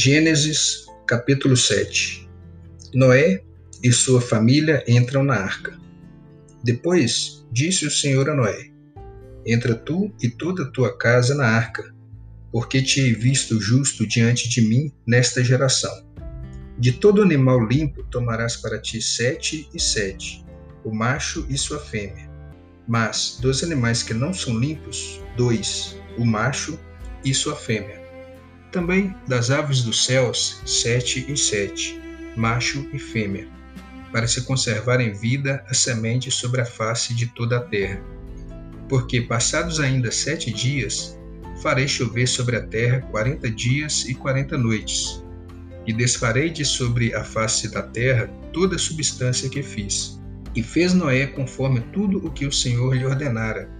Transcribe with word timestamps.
Gênesis, 0.00 0.86
capítulo 1.08 1.56
7 1.56 2.30
Noé 2.94 3.42
e 3.82 3.90
sua 3.90 4.20
família 4.20 4.84
entram 4.86 5.24
na 5.24 5.34
arca. 5.34 5.76
Depois 6.62 7.44
disse 7.50 7.84
o 7.84 7.90
Senhor 7.90 8.30
a 8.30 8.34
Noé: 8.36 8.70
Entra 9.44 9.74
tu 9.74 10.14
e 10.22 10.28
toda 10.28 10.62
a 10.62 10.70
tua 10.70 10.96
casa 10.96 11.34
na 11.34 11.46
arca, 11.46 11.92
porque 12.52 12.80
te 12.80 13.00
hei 13.00 13.12
visto 13.12 13.60
justo 13.60 14.06
diante 14.06 14.48
de 14.48 14.60
mim 14.60 14.92
nesta 15.04 15.42
geração. 15.42 16.06
De 16.78 16.92
todo 16.92 17.20
animal 17.20 17.66
limpo 17.66 18.04
tomarás 18.04 18.56
para 18.56 18.80
ti 18.80 19.02
sete 19.02 19.68
e 19.74 19.80
sete, 19.80 20.46
o 20.84 20.94
macho 20.94 21.44
e 21.50 21.58
sua 21.58 21.80
fêmea. 21.80 22.30
Mas 22.86 23.38
dos 23.42 23.64
animais 23.64 24.04
que 24.04 24.14
não 24.14 24.32
são 24.32 24.60
limpos, 24.60 25.20
dois, 25.36 25.96
o 26.16 26.24
macho 26.24 26.78
e 27.24 27.34
sua 27.34 27.56
fêmea 27.56 27.97
também 28.70 29.14
das 29.26 29.50
aves 29.50 29.82
dos 29.82 30.04
céus, 30.04 30.60
sete 30.66 31.24
e 31.28 31.36
sete, 31.36 32.00
macho 32.36 32.88
e 32.92 32.98
fêmea, 32.98 33.48
para 34.12 34.26
se 34.26 34.42
conservar 34.42 35.00
em 35.00 35.12
vida 35.12 35.64
a 35.68 35.74
semente 35.74 36.30
sobre 36.30 36.60
a 36.60 36.66
face 36.66 37.14
de 37.14 37.26
toda 37.26 37.58
a 37.58 37.60
terra. 37.60 38.00
Porque, 38.88 39.20
passados 39.20 39.80
ainda 39.80 40.10
sete 40.10 40.52
dias, 40.52 41.18
farei 41.62 41.88
chover 41.88 42.26
sobre 42.26 42.56
a 42.56 42.66
terra 42.66 43.00
quarenta 43.10 43.50
dias 43.50 44.04
e 44.06 44.14
quarenta 44.14 44.56
noites, 44.56 45.22
e 45.86 45.92
desfarei 45.92 46.50
de 46.50 46.64
sobre 46.64 47.14
a 47.14 47.24
face 47.24 47.70
da 47.70 47.82
terra 47.82 48.28
toda 48.52 48.76
a 48.76 48.78
substância 48.78 49.48
que 49.48 49.62
fiz. 49.62 50.20
E 50.54 50.62
fez 50.62 50.92
Noé 50.92 51.26
conforme 51.26 51.80
tudo 51.92 52.18
o 52.26 52.30
que 52.30 52.46
o 52.46 52.52
Senhor 52.52 52.94
lhe 52.94 53.06
ordenara. 53.06 53.70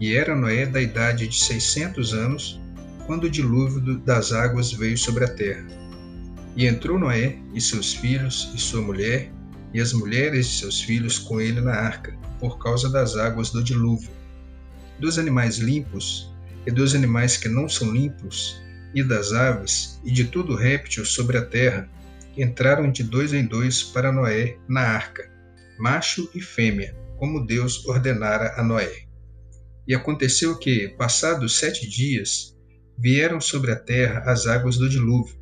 E 0.00 0.14
era 0.16 0.36
Noé 0.36 0.66
da 0.66 0.80
idade 0.80 1.26
de 1.26 1.36
seiscentos 1.36 2.12
anos, 2.12 2.60
quando 3.06 3.24
o 3.24 3.30
dilúvio 3.30 3.98
das 3.98 4.32
águas 4.32 4.72
veio 4.72 4.96
sobre 4.96 5.24
a 5.24 5.28
terra. 5.28 5.66
E 6.56 6.66
entrou 6.66 6.98
Noé 6.98 7.38
e 7.54 7.60
seus 7.60 7.94
filhos 7.94 8.52
e 8.54 8.58
sua 8.58 8.82
mulher, 8.82 9.32
e 9.72 9.80
as 9.80 9.92
mulheres 9.92 10.46
de 10.48 10.58
seus 10.58 10.82
filhos 10.82 11.18
com 11.18 11.40
ele 11.40 11.60
na 11.60 11.72
arca, 11.72 12.16
por 12.38 12.58
causa 12.58 12.90
das 12.90 13.16
águas 13.16 13.50
do 13.50 13.62
dilúvio. 13.62 14.10
Dos 14.98 15.18
animais 15.18 15.58
limpos 15.58 16.32
e 16.66 16.70
dos 16.70 16.94
animais 16.94 17.36
que 17.36 17.48
não 17.48 17.68
são 17.68 17.90
limpos, 17.92 18.60
e 18.94 19.02
das 19.02 19.32
aves 19.32 19.98
e 20.04 20.10
de 20.10 20.24
todo 20.24 20.54
réptil 20.54 21.04
sobre 21.04 21.38
a 21.38 21.44
terra, 21.44 21.88
entraram 22.36 22.90
de 22.90 23.02
dois 23.02 23.32
em 23.32 23.44
dois 23.44 23.82
para 23.82 24.12
Noé 24.12 24.58
na 24.68 24.82
arca, 24.82 25.30
macho 25.78 26.30
e 26.34 26.40
fêmea, 26.40 26.94
como 27.16 27.46
Deus 27.46 27.86
ordenara 27.86 28.54
a 28.56 28.62
Noé. 28.62 29.04
E 29.86 29.94
aconteceu 29.94 30.58
que, 30.58 30.88
passados 30.88 31.58
sete 31.58 31.88
dias, 31.88 32.51
vieram 33.02 33.40
sobre 33.40 33.72
a 33.72 33.76
terra 33.76 34.22
as 34.26 34.46
águas 34.46 34.78
do 34.78 34.88
dilúvio. 34.88 35.34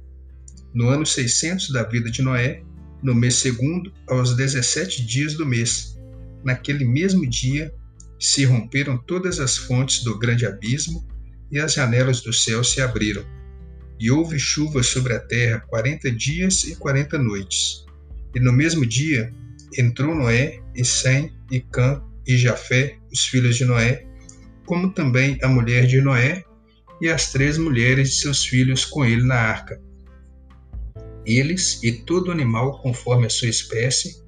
No 0.72 0.88
ano 0.88 1.04
600 1.04 1.70
da 1.70 1.82
vida 1.82 2.10
de 2.10 2.22
Noé, 2.22 2.62
no 3.02 3.14
mês 3.14 3.34
segundo, 3.34 3.92
aos 4.08 4.34
17 4.34 5.04
dias 5.04 5.34
do 5.34 5.44
mês, 5.44 5.98
naquele 6.42 6.84
mesmo 6.84 7.28
dia, 7.28 7.72
se 8.18 8.44
romperam 8.44 8.96
todas 8.96 9.38
as 9.38 9.56
fontes 9.56 10.02
do 10.02 10.18
grande 10.18 10.46
abismo 10.46 11.06
e 11.50 11.58
as 11.58 11.74
janelas 11.74 12.20
do 12.20 12.32
céu 12.32 12.64
se 12.64 12.80
abriram. 12.80 13.24
E 13.98 14.10
houve 14.10 14.38
chuva 14.38 14.82
sobre 14.82 15.12
a 15.12 15.20
terra 15.20 15.60
quarenta 15.60 16.10
dias 16.10 16.64
e 16.64 16.76
quarenta 16.76 17.18
noites. 17.18 17.84
E 18.34 18.40
no 18.40 18.52
mesmo 18.52 18.86
dia 18.86 19.32
entrou 19.76 20.14
Noé, 20.14 20.60
e 20.74 20.84
Sem, 20.84 21.32
e 21.50 21.60
Cã, 21.60 22.02
e 22.26 22.36
Jafé, 22.36 22.96
os 23.12 23.24
filhos 23.26 23.56
de 23.56 23.64
Noé, 23.64 24.06
como 24.64 24.92
também 24.92 25.38
a 25.42 25.48
mulher 25.48 25.86
de 25.86 26.00
Noé, 26.00 26.44
e 27.00 27.08
as 27.08 27.32
três 27.32 27.56
mulheres 27.56 28.10
de 28.10 28.14
seus 28.16 28.44
filhos 28.44 28.84
com 28.84 29.04
ele 29.04 29.22
na 29.22 29.36
arca. 29.36 29.80
Eles 31.24 31.82
e 31.82 31.92
todo 31.92 32.30
animal 32.30 32.80
conforme 32.82 33.26
a 33.26 33.30
sua 33.30 33.48
espécie, 33.48 34.22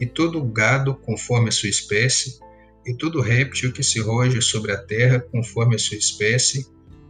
e 0.00 0.06
todo 0.06 0.42
gado 0.44 0.94
conforme 0.94 1.48
a 1.48 1.52
sua 1.52 1.68
espécie, 1.68 2.40
e 2.86 2.94
todo 2.94 3.20
réptil 3.20 3.72
que 3.72 3.82
se 3.82 4.00
roja 4.00 4.40
sobre 4.40 4.72
a 4.72 4.78
terra 4.78 5.20
conforme 5.20 5.76
a 5.76 5.78
sua 5.78 5.96
espécie, 5.96 6.66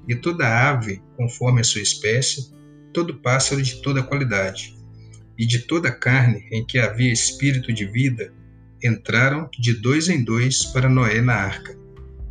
e 0.08 0.14
toda 0.14 0.68
ave 0.68 1.00
conforme 1.16 1.60
a 1.60 1.64
sua 1.64 1.80
espécie, 1.80 2.52
todo 2.92 3.20
pássaro 3.20 3.62
de 3.62 3.80
toda 3.80 4.02
qualidade, 4.02 4.76
e 5.38 5.46
de 5.46 5.60
toda 5.60 5.92
carne 5.92 6.46
em 6.50 6.64
que 6.64 6.78
havia 6.78 7.12
espírito 7.12 7.72
de 7.72 7.86
vida, 7.86 8.32
entraram 8.82 9.48
de 9.58 9.74
dois 9.74 10.08
em 10.08 10.24
dois 10.24 10.64
para 10.64 10.88
Noé 10.88 11.20
na 11.20 11.34
arca 11.34 11.79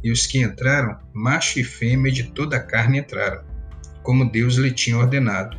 e 0.03 0.11
os 0.11 0.25
que 0.25 0.39
entraram, 0.39 0.97
macho 1.13 1.59
e 1.59 1.63
fêmea 1.63 2.11
de 2.11 2.31
toda 2.31 2.57
a 2.57 2.63
carne 2.63 2.99
entraram, 2.99 3.43
como 4.03 4.29
Deus 4.29 4.55
lhe 4.55 4.71
tinha 4.71 4.97
ordenado, 4.97 5.57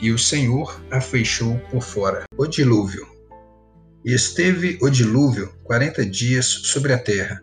e 0.00 0.12
o 0.12 0.18
Senhor 0.18 0.80
a 0.90 1.00
fechou 1.00 1.58
por 1.70 1.82
fora. 1.82 2.24
O 2.36 2.46
dilúvio. 2.46 3.06
E 4.04 4.14
esteve 4.14 4.78
o 4.80 4.88
dilúvio 4.88 5.52
quarenta 5.64 6.04
dias 6.04 6.46
sobre 6.46 6.92
a 6.92 6.98
terra, 6.98 7.42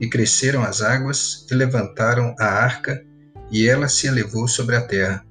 e 0.00 0.08
cresceram 0.08 0.62
as 0.62 0.82
águas, 0.82 1.46
e 1.50 1.54
levantaram 1.54 2.34
a 2.38 2.46
arca, 2.46 3.04
e 3.50 3.68
ela 3.68 3.88
se 3.88 4.06
elevou 4.06 4.48
sobre 4.48 4.74
a 4.74 4.80
terra. 4.80 5.24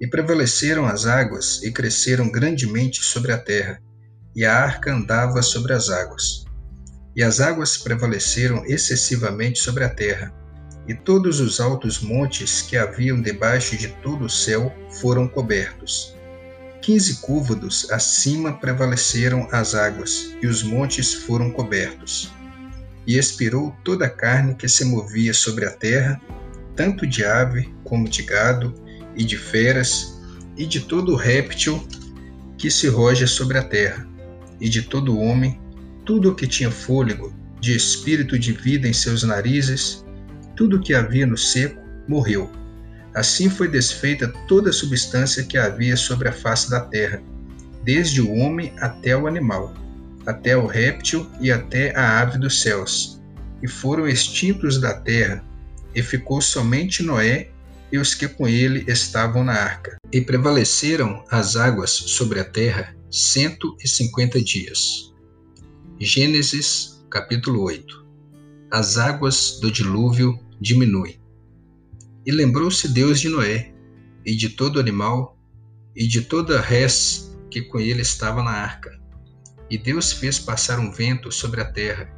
E 0.00 0.06
prevaleceram 0.06 0.86
as 0.86 1.06
águas, 1.06 1.62
e 1.62 1.70
cresceram 1.70 2.30
grandemente 2.30 3.04
sobre 3.04 3.30
a 3.30 3.38
terra, 3.38 3.80
e 4.34 4.44
a 4.44 4.52
arca 4.52 4.92
andava 4.92 5.42
sobre 5.42 5.72
as 5.72 5.88
águas 5.88 6.44
e 7.14 7.22
as 7.22 7.40
águas 7.40 7.76
prevaleceram 7.76 8.64
excessivamente 8.66 9.58
sobre 9.58 9.84
a 9.84 9.88
terra, 9.88 10.32
e 10.88 10.94
todos 10.94 11.40
os 11.40 11.60
altos 11.60 12.00
montes 12.00 12.62
que 12.62 12.76
haviam 12.76 13.20
debaixo 13.20 13.76
de 13.76 13.88
todo 14.02 14.24
o 14.24 14.30
céu 14.30 14.74
foram 15.00 15.28
cobertos. 15.28 16.16
Quinze 16.80 17.16
côvados 17.16 17.88
acima 17.92 18.54
prevaleceram 18.54 19.48
as 19.52 19.74
águas, 19.74 20.34
e 20.42 20.46
os 20.46 20.62
montes 20.62 21.14
foram 21.14 21.50
cobertos. 21.50 22.32
E 23.06 23.16
expirou 23.16 23.76
toda 23.84 24.06
a 24.06 24.10
carne 24.10 24.56
que 24.56 24.68
se 24.68 24.84
movia 24.84 25.32
sobre 25.32 25.64
a 25.64 25.70
terra, 25.70 26.20
tanto 26.74 27.06
de 27.06 27.24
ave 27.24 27.72
como 27.84 28.08
de 28.08 28.22
gado, 28.22 28.74
e 29.14 29.24
de 29.24 29.36
feras, 29.36 30.20
e 30.56 30.66
de 30.66 30.80
todo 30.80 31.14
réptil 31.14 31.86
que 32.58 32.70
se 32.70 32.88
roja 32.88 33.26
sobre 33.26 33.58
a 33.58 33.62
terra, 33.62 34.08
e 34.60 34.68
de 34.68 34.82
todo 34.82 35.18
homem 35.18 35.61
tudo 36.04 36.30
o 36.30 36.34
que 36.34 36.46
tinha 36.46 36.70
fôlego, 36.70 37.34
de 37.60 37.76
espírito 37.76 38.38
de 38.38 38.52
vida 38.52 38.88
em 38.88 38.92
seus 38.92 39.22
narizes, 39.22 40.04
tudo 40.56 40.76
o 40.76 40.80
que 40.80 40.94
havia 40.94 41.26
no 41.26 41.36
seco, 41.36 41.80
morreu. 42.08 42.50
Assim 43.14 43.48
foi 43.48 43.68
desfeita 43.68 44.28
toda 44.48 44.70
a 44.70 44.72
substância 44.72 45.44
que 45.44 45.58
havia 45.58 45.96
sobre 45.96 46.28
a 46.28 46.32
face 46.32 46.70
da 46.70 46.80
terra, 46.80 47.22
desde 47.84 48.20
o 48.20 48.32
homem 48.32 48.72
até 48.80 49.16
o 49.16 49.26
animal, 49.26 49.74
até 50.26 50.56
o 50.56 50.66
réptil 50.66 51.26
e 51.40 51.50
até 51.50 51.94
a 51.96 52.20
ave 52.20 52.38
dos 52.38 52.60
céus, 52.60 53.20
e 53.62 53.68
foram 53.68 54.08
extintos 54.08 54.80
da 54.80 54.94
terra, 54.94 55.44
e 55.94 56.02
ficou 56.02 56.40
somente 56.40 57.02
Noé 57.02 57.50
e 57.92 57.98
os 57.98 58.14
que 58.14 58.26
com 58.26 58.48
ele 58.48 58.84
estavam 58.88 59.44
na 59.44 59.52
arca. 59.52 59.98
E 60.10 60.20
prevaleceram 60.20 61.22
as 61.30 61.56
águas 61.56 61.90
sobre 61.90 62.40
a 62.40 62.44
terra 62.44 62.94
cento 63.10 63.76
e 63.84 63.86
cinquenta 63.86 64.42
dias. 64.42 65.11
Gênesis 66.04 67.00
capítulo 67.08 67.62
8 67.62 68.04
As 68.72 68.98
águas 68.98 69.60
do 69.60 69.70
dilúvio 69.70 70.36
diminuem. 70.60 71.20
E 72.26 72.32
lembrou-se 72.32 72.88
Deus 72.88 73.20
de 73.20 73.28
Noé, 73.28 73.72
e 74.26 74.34
de 74.34 74.48
todo 74.48 74.80
animal, 74.80 75.38
e 75.94 76.08
de 76.08 76.22
toda 76.22 76.60
res 76.60 77.32
que 77.48 77.62
com 77.62 77.78
ele 77.78 78.02
estava 78.02 78.42
na 78.42 78.50
arca. 78.50 79.00
E 79.70 79.78
Deus 79.78 80.10
fez 80.10 80.40
passar 80.40 80.80
um 80.80 80.90
vento 80.90 81.30
sobre 81.30 81.60
a 81.60 81.70
terra, 81.70 82.12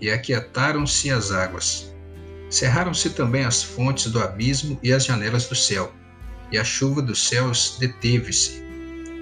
e 0.00 0.08
aquietaram-se 0.08 1.10
as 1.10 1.32
águas. 1.32 1.92
Cerraram-se 2.48 3.10
também 3.10 3.42
as 3.42 3.64
fontes 3.64 4.12
do 4.12 4.22
abismo 4.22 4.78
e 4.80 4.92
as 4.92 5.04
janelas 5.04 5.48
do 5.48 5.56
céu, 5.56 5.92
e 6.52 6.56
a 6.56 6.62
chuva 6.62 7.02
dos 7.02 7.26
céus 7.26 7.78
deteve-se, 7.80 8.62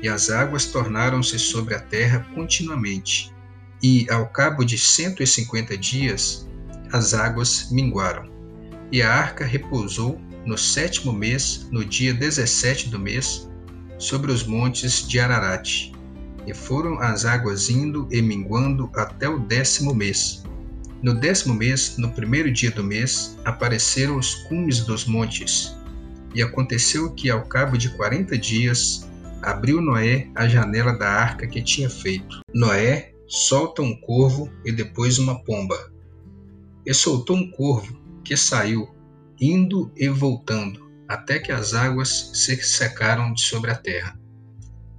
e 0.02 0.06
as 0.06 0.28
águas 0.28 0.66
tornaram-se 0.66 1.38
sobre 1.38 1.74
a 1.74 1.80
terra 1.80 2.26
continuamente 2.34 3.34
e, 3.82 4.06
ao 4.10 4.26
cabo 4.26 4.64
de 4.64 4.78
cento 4.78 5.22
e 5.22 5.26
cinquenta 5.26 5.76
dias, 5.76 6.48
as 6.92 7.14
águas 7.14 7.68
minguaram. 7.70 8.30
E 8.92 9.02
a 9.02 9.12
arca 9.12 9.44
repousou 9.44 10.20
no 10.44 10.56
sétimo 10.56 11.12
mês, 11.12 11.66
no 11.70 11.84
dia 11.84 12.14
dezessete 12.14 12.88
do 12.88 12.98
mês, 12.98 13.48
sobre 13.98 14.30
os 14.30 14.44
montes 14.44 15.06
de 15.06 15.18
Ararat. 15.18 15.92
E 16.46 16.54
foram 16.54 17.00
as 17.00 17.24
águas 17.24 17.68
indo 17.68 18.08
e 18.12 18.22
minguando 18.22 18.88
até 18.94 19.28
o 19.28 19.40
décimo 19.40 19.92
mês. 19.92 20.44
No 21.02 21.12
décimo 21.12 21.54
mês, 21.54 21.96
no 21.98 22.10
primeiro 22.12 22.50
dia 22.50 22.70
do 22.70 22.84
mês, 22.84 23.36
apareceram 23.44 24.16
os 24.16 24.34
cumes 24.34 24.80
dos 24.80 25.04
montes. 25.04 25.76
E 26.34 26.42
aconteceu 26.42 27.12
que, 27.12 27.28
ao 27.28 27.42
cabo 27.42 27.76
de 27.76 27.90
quarenta 27.90 28.38
dias, 28.38 29.08
abriu 29.42 29.80
Noé 29.80 30.28
a 30.34 30.46
janela 30.46 30.92
da 30.92 31.08
arca 31.08 31.46
que 31.46 31.60
tinha 31.60 31.90
feito. 31.90 32.40
Noé 32.54 33.12
solta 33.28 33.82
um 33.82 33.94
corvo 33.94 34.50
e 34.64 34.72
depois 34.72 35.18
uma 35.18 35.42
pomba. 35.42 35.92
E 36.84 36.94
soltou 36.94 37.36
um 37.36 37.50
corvo 37.50 38.00
que 38.24 38.36
saiu, 38.36 38.88
indo 39.40 39.92
e 39.96 40.08
voltando, 40.08 40.90
até 41.08 41.38
que 41.38 41.52
as 41.52 41.74
águas 41.74 42.30
se 42.34 42.56
secaram 42.62 43.32
de 43.32 43.42
sobre 43.42 43.70
a 43.70 43.74
terra. 43.74 44.18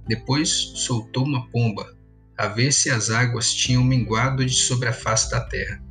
Depois 0.06 0.48
soltou 0.48 1.24
uma 1.24 1.48
pomba, 1.50 1.94
a 2.36 2.46
ver 2.46 2.72
se 2.72 2.90
as 2.90 3.10
águas 3.10 3.52
tinham 3.52 3.82
minguado 3.82 4.44
de 4.44 4.54
sobre 4.54 4.88
a 4.88 4.92
face 4.92 5.30
da 5.30 5.40
terra. 5.40 5.82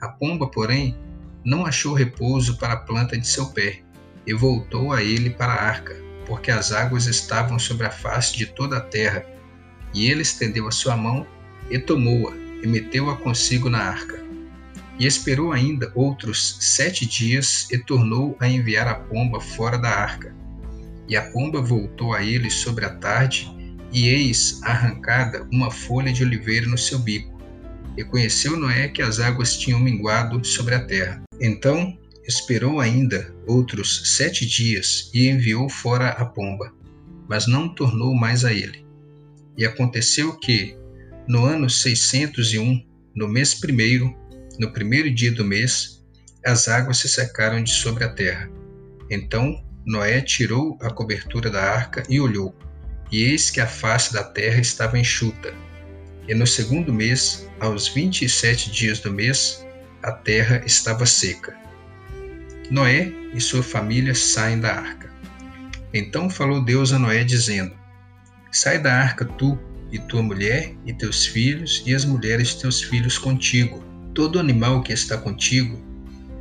A 0.00 0.08
pomba, 0.08 0.50
porém, 0.50 0.96
não 1.44 1.66
achou 1.66 1.94
repouso 1.94 2.56
para 2.58 2.74
a 2.74 2.80
planta 2.80 3.18
de 3.18 3.26
seu 3.26 3.50
pé, 3.50 3.82
e 4.26 4.34
voltou 4.34 4.92
a 4.92 5.02
ele 5.02 5.30
para 5.30 5.52
a 5.52 5.62
arca, 5.62 5.96
porque 6.26 6.50
as 6.50 6.72
águas 6.72 7.06
estavam 7.06 7.58
sobre 7.58 7.86
a 7.86 7.90
face 7.90 8.36
de 8.36 8.46
toda 8.46 8.76
a 8.76 8.80
terra. 8.80 9.24
E 9.92 10.06
ele 10.06 10.22
estendeu 10.22 10.68
a 10.68 10.70
sua 10.70 10.96
mão 10.96 11.26
e 11.70 11.78
tomou-a, 11.78 12.34
e 12.62 12.66
meteu-a 12.66 13.16
consigo 13.16 13.70
na 13.70 13.78
arca. 13.78 14.20
E 14.98 15.06
esperou 15.06 15.52
ainda 15.52 15.90
outros 15.94 16.56
sete 16.60 17.06
dias 17.06 17.66
e 17.70 17.78
tornou 17.78 18.36
a 18.38 18.48
enviar 18.48 18.86
a 18.86 18.94
pomba 18.94 19.40
fora 19.40 19.78
da 19.78 19.88
arca. 19.88 20.34
E 21.08 21.16
a 21.16 21.22
pomba 21.30 21.62
voltou 21.62 22.12
a 22.12 22.22
ele 22.22 22.50
sobre 22.50 22.84
a 22.84 22.90
tarde, 22.90 23.50
e 23.92 24.08
eis 24.08 24.60
arrancada 24.62 25.46
uma 25.50 25.70
folha 25.70 26.12
de 26.12 26.22
oliveira 26.22 26.66
no 26.66 26.78
seu 26.78 26.98
bico. 26.98 27.40
E 27.96 28.04
conheceu 28.04 28.56
Noé 28.56 28.88
que 28.88 29.02
as 29.02 29.18
águas 29.18 29.56
tinham 29.56 29.80
minguado 29.80 30.44
sobre 30.44 30.74
a 30.74 30.84
terra. 30.84 31.22
Então 31.40 31.98
esperou 32.26 32.78
ainda 32.78 33.34
outros 33.46 34.16
sete 34.16 34.46
dias 34.46 35.10
e 35.12 35.28
enviou 35.28 35.68
fora 35.68 36.10
a 36.10 36.24
pomba, 36.24 36.72
mas 37.28 37.46
não 37.46 37.74
tornou 37.74 38.14
mais 38.14 38.44
a 38.44 38.52
ele. 38.52 38.86
E 39.56 39.64
aconteceu 39.64 40.38
que, 40.38 40.76
no 41.30 41.44
ano 41.44 41.70
601, 41.70 42.84
no 43.14 43.28
mês 43.28 43.54
primeiro, 43.54 44.12
no 44.58 44.72
primeiro 44.72 45.08
dia 45.14 45.30
do 45.30 45.44
mês, 45.44 46.04
as 46.44 46.66
águas 46.66 46.98
se 46.98 47.08
secaram 47.08 47.62
de 47.62 47.70
sobre 47.70 48.02
a 48.02 48.08
terra. 48.08 48.50
Então 49.08 49.64
Noé 49.86 50.20
tirou 50.22 50.76
a 50.82 50.90
cobertura 50.90 51.48
da 51.48 51.62
arca 51.62 52.02
e 52.08 52.18
olhou, 52.18 52.52
e 53.12 53.22
eis 53.22 53.48
que 53.48 53.60
a 53.60 53.66
face 53.68 54.12
da 54.12 54.24
terra 54.24 54.60
estava 54.60 54.98
enxuta. 54.98 55.54
E 56.26 56.34
no 56.34 56.48
segundo 56.48 56.92
mês, 56.92 57.48
aos 57.60 57.86
vinte 57.86 58.24
e 58.24 58.28
sete 58.28 58.68
dias 58.68 58.98
do 58.98 59.12
mês, 59.12 59.64
a 60.02 60.10
terra 60.10 60.60
estava 60.66 61.06
seca. 61.06 61.56
Noé 62.72 63.12
e 63.32 63.40
sua 63.40 63.62
família 63.62 64.16
saem 64.16 64.58
da 64.58 64.74
arca. 64.74 65.08
Então 65.94 66.28
falou 66.28 66.64
Deus 66.64 66.92
a 66.92 66.98
Noé, 66.98 67.22
dizendo: 67.22 67.72
Sai 68.50 68.80
da 68.80 68.92
arca 68.92 69.24
tu 69.24 69.56
e 69.92 69.98
tua 69.98 70.22
mulher 70.22 70.74
e 70.86 70.92
teus 70.92 71.26
filhos 71.26 71.82
e 71.86 71.94
as 71.94 72.04
mulheres 72.04 72.48
de 72.48 72.60
teus 72.60 72.82
filhos 72.82 73.18
contigo. 73.18 73.82
Todo 74.14 74.38
animal 74.38 74.82
que 74.82 74.92
está 74.92 75.16
contigo, 75.16 75.78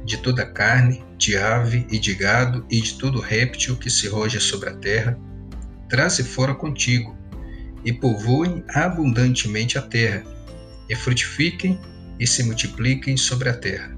de 0.05 0.17
toda 0.17 0.45
carne, 0.45 1.03
de 1.17 1.37
ave 1.37 1.85
e 1.91 1.99
de 1.99 2.15
gado 2.15 2.65
e 2.69 2.81
de 2.81 2.95
todo 2.95 3.19
réptil 3.19 3.75
que 3.75 3.89
se 3.89 4.07
roja 4.07 4.39
sobre 4.39 4.69
a 4.69 4.73
terra, 4.73 5.19
traze 5.89 6.23
fora 6.23 6.53
contigo, 6.53 7.17
e 7.83 7.93
povoem 7.93 8.63
abundantemente 8.69 9.77
a 9.77 9.81
terra, 9.81 10.23
e 10.89 10.95
frutifiquem 10.95 11.79
e 12.19 12.27
se 12.27 12.43
multipliquem 12.43 13.15
sobre 13.15 13.49
a 13.49 13.53
terra. 13.53 13.95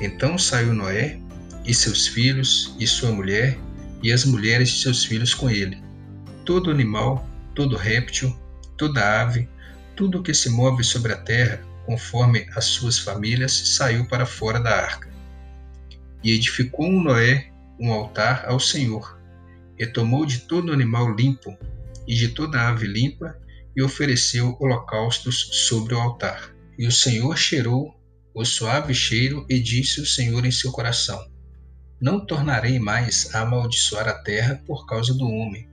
Então 0.00 0.38
saiu 0.38 0.72
Noé, 0.72 1.20
e 1.64 1.74
seus 1.74 2.06
filhos, 2.06 2.74
e 2.78 2.86
sua 2.86 3.12
mulher, 3.12 3.58
e 4.02 4.12
as 4.12 4.24
mulheres 4.24 4.70
de 4.70 4.80
seus 4.80 5.04
filhos 5.04 5.34
com 5.34 5.50
ele. 5.50 5.78
Todo 6.44 6.70
animal, 6.70 7.28
todo 7.54 7.76
réptil, 7.76 8.34
toda 8.80 9.20
ave, 9.20 9.46
tudo 9.94 10.20
o 10.20 10.22
que 10.22 10.32
se 10.32 10.48
move 10.48 10.82
sobre 10.82 11.12
a 11.12 11.16
terra, 11.18 11.62
conforme 11.84 12.48
as 12.56 12.64
suas 12.64 12.98
famílias, 12.98 13.52
saiu 13.52 14.06
para 14.06 14.24
fora 14.24 14.58
da 14.58 14.74
arca. 14.74 15.06
E 16.24 16.32
edificou 16.32 16.86
um 16.86 17.02
Noé 17.02 17.50
um 17.78 17.92
altar 17.92 18.46
ao 18.46 18.58
Senhor, 18.58 19.20
e 19.78 19.86
tomou 19.86 20.24
de 20.24 20.40
todo 20.40 20.72
animal 20.72 21.14
limpo 21.14 21.58
e 22.06 22.14
de 22.14 22.28
toda 22.28 22.68
ave 22.68 22.86
limpa, 22.86 23.38
e 23.76 23.82
ofereceu 23.82 24.56
holocaustos 24.58 25.50
sobre 25.68 25.94
o 25.94 26.00
altar. 26.00 26.50
E 26.78 26.86
o 26.86 26.92
Senhor 26.92 27.36
cheirou 27.36 27.94
o 28.34 28.44
suave 28.46 28.94
cheiro, 28.94 29.44
e 29.48 29.60
disse 29.60 30.00
o 30.00 30.06
Senhor 30.06 30.46
em 30.46 30.50
seu 30.50 30.72
coração: 30.72 31.22
Não 32.00 32.24
tornarei 32.24 32.78
mais 32.78 33.34
a 33.34 33.42
amaldiçoar 33.42 34.08
a 34.08 34.14
terra 34.14 34.62
por 34.66 34.86
causa 34.86 35.12
do 35.12 35.26
homem, 35.26 35.69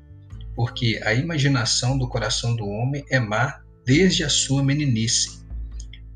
porque 0.57 0.99
a 1.03 1.13
imaginação 1.13 1.99
do 1.99 2.09
coração 2.09 2.55
do 2.55 2.65
homem 2.65 3.05
é 3.11 3.19
má 3.19 3.61
desde 3.85 4.23
a 4.23 4.29
sua 4.29 4.63
meninice. 4.63 5.45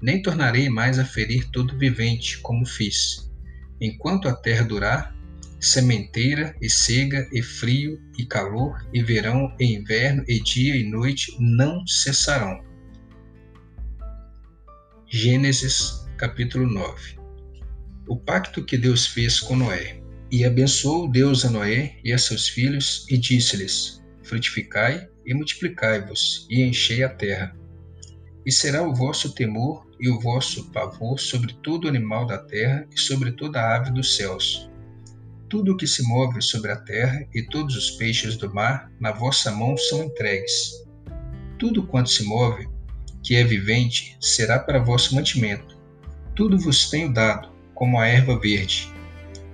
Nem 0.01 0.19
tornarei 0.19 0.67
mais 0.67 0.97
a 0.97 1.05
ferir 1.05 1.47
todo 1.51 1.77
vivente, 1.77 2.39
como 2.39 2.65
fiz. 2.65 3.31
Enquanto 3.79 4.27
a 4.27 4.33
terra 4.33 4.63
durar, 4.63 5.15
sementeira 5.59 6.55
e 6.59 6.67
cega 6.67 7.29
e 7.31 7.43
frio 7.43 8.01
e 8.17 8.25
calor 8.25 8.83
e 8.91 9.03
verão 9.03 9.55
e 9.59 9.75
inverno 9.75 10.25
e 10.27 10.41
dia 10.41 10.75
e 10.75 10.89
noite 10.89 11.37
não 11.39 11.85
cessarão. 11.85 12.63
Gênesis 15.07 16.03
capítulo 16.17 16.67
9 16.67 17.19
O 18.07 18.17
pacto 18.17 18.65
que 18.65 18.75
Deus 18.75 19.05
fez 19.05 19.39
com 19.39 19.55
Noé. 19.55 20.01
E 20.31 20.45
abençoou 20.45 21.11
Deus 21.11 21.45
a 21.45 21.51
Noé 21.51 21.99
e 22.03 22.11
a 22.11 22.17
seus 22.17 22.47
filhos 22.47 23.05
e 23.09 23.17
disse-lhes: 23.17 24.00
Frutificai 24.31 25.07
e 25.25 25.33
multiplicai-vos 25.33 26.47
e 26.49 26.63
enchei 26.63 27.03
a 27.03 27.09
terra. 27.09 27.55
E 28.45 28.51
será 28.51 28.81
o 28.81 28.95
vosso 28.95 29.35
temor 29.35 29.85
e 29.99 30.09
o 30.09 30.19
vosso 30.19 30.71
pavor 30.71 31.19
sobre 31.19 31.53
todo 31.61 31.87
animal 31.87 32.25
da 32.25 32.37
terra 32.37 32.87
e 32.91 32.99
sobre 32.99 33.33
toda 33.33 33.75
ave 33.75 33.91
dos 33.91 34.15
céus 34.15 34.71
tudo 35.51 35.73
o 35.73 35.75
que 35.75 35.85
se 35.85 36.01
move 36.07 36.41
sobre 36.41 36.71
a 36.71 36.77
terra 36.77 37.27
e 37.33 37.43
todos 37.43 37.75
os 37.75 37.91
peixes 37.91 38.37
do 38.37 38.53
mar 38.53 38.89
na 38.97 39.11
vossa 39.11 39.51
mão 39.51 39.75
são 39.75 40.01
entregues. 40.01 40.71
Tudo 41.59 41.85
quanto 41.85 42.09
se 42.09 42.23
move, 42.23 42.69
que 43.21 43.35
é 43.35 43.43
vivente, 43.43 44.15
será 44.21 44.57
para 44.57 44.79
vosso 44.79 45.13
mantimento. 45.13 45.77
Tudo 46.37 46.57
vos 46.57 46.89
tenho 46.89 47.13
dado, 47.13 47.51
como 47.75 47.99
a 47.99 48.07
erva 48.07 48.39
verde. 48.39 48.93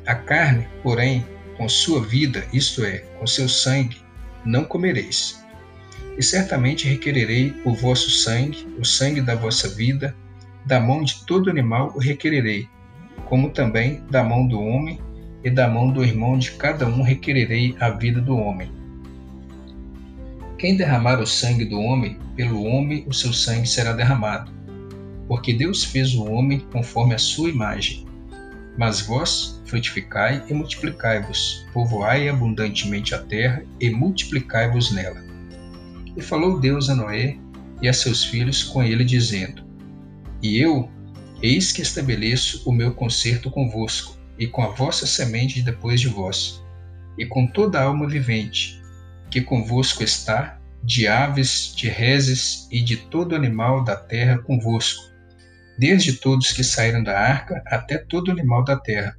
A 0.06 0.13
carne, 0.13 0.68
porém, 0.83 1.25
com 1.57 1.68
sua 1.68 2.00
vida, 2.06 2.47
isto 2.53 2.85
é, 2.85 3.00
com 3.18 3.25
seu 3.25 3.50
sangue, 3.50 4.00
não 4.47 4.63
comereis. 4.63 5.44
E 6.17 6.23
certamente 6.23 6.88
requererei 6.88 7.53
o 7.65 7.73
vosso 7.73 8.09
sangue, 8.09 8.65
o 8.79 8.85
sangue 8.85 9.21
da 9.21 9.35
vossa 9.35 9.67
vida, 9.67 10.15
da 10.65 10.79
mão 10.79 11.03
de 11.03 11.25
todo 11.25 11.49
animal 11.49 11.91
o 11.95 11.99
requererei, 11.99 12.67
como 13.25 13.49
também 13.49 14.03
da 14.09 14.23
mão 14.23 14.47
do 14.47 14.59
homem 14.59 14.99
e 15.44 15.49
da 15.49 15.67
mão 15.67 15.91
do 15.91 16.03
irmão 16.03 16.38
de 16.38 16.51
cada 16.51 16.88
um 16.88 17.03
requererei 17.03 17.75
a 17.79 17.89
vida 17.89 18.22
do 18.22 18.38
homem. 18.38 18.72
Quem 20.57 20.75
derramar 20.75 21.19
o 21.19 21.27
sangue 21.27 21.65
do 21.65 21.79
homem, 21.79 22.17
pelo 22.36 22.63
homem 22.63 23.05
o 23.07 23.13
seu 23.13 23.31
sangue 23.31 23.67
será 23.67 23.91
derramado, 23.93 24.51
porque 25.27 25.53
Deus 25.53 25.83
fez 25.83 26.15
o 26.15 26.25
homem 26.25 26.60
conforme 26.72 27.13
a 27.13 27.19
sua 27.19 27.50
imagem. 27.50 28.05
Mas 28.77 29.01
vós 29.01 29.60
frutificai 29.65 30.43
e 30.48 30.53
multiplicai-vos, 30.53 31.65
povoai 31.74 32.29
abundantemente 32.29 33.15
a 33.15 33.17
terra 33.17 33.63
e 33.79 33.89
multiplicai-vos 33.89 34.91
nela. 34.91 35.22
E 36.15 36.22
falou 36.22 36.60
Deus 36.60 36.89
a 36.89 36.96
Noé 36.96 37.38
e 37.81 37.88
a 37.88 37.93
seus 37.93 38.24
filhos 38.24 38.63
com 38.63 38.84
ele, 38.84 39.03
dizendo: 39.03 39.63
E 40.41 40.60
eu, 40.60 40.89
eis 41.41 41.72
que 41.72 41.81
estabeleço 41.81 42.62
o 42.69 42.72
meu 42.72 42.93
concerto 42.93 43.50
convosco, 43.50 44.17
e 44.38 44.46
com 44.46 44.62
a 44.62 44.69
vossa 44.69 45.07
semente 45.07 45.62
depois 45.62 46.00
de 46.00 46.07
vós, 46.07 46.63
e 47.17 47.25
com 47.25 47.48
toda 47.48 47.79
a 47.79 47.84
alma 47.84 48.07
vivente, 48.07 48.81
que 49.29 49.41
convosco 49.41 50.03
está, 50.03 50.60
de 50.84 51.07
aves, 51.07 51.74
de 51.75 51.89
reses 51.89 52.67
e 52.72 52.81
de 52.81 52.98
todo 52.98 53.36
animal 53.36 53.84
da 53.84 53.96
terra 53.96 54.38
convosco, 54.38 55.06
desde 55.77 56.13
todos 56.13 56.51
que 56.51 56.63
saíram 56.63 57.03
da 57.03 57.17
arca 57.17 57.62
até 57.67 57.98
todo 57.98 58.31
animal 58.31 58.63
da 58.63 58.77
terra. 58.77 59.17